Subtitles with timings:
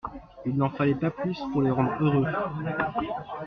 [0.47, 2.25] Il n’en fallait pas plus pour les rendre heureux.